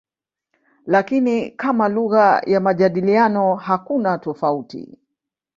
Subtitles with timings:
[0.85, 4.97] Lakini kama lugha ya majadiliano hakuna tofauti.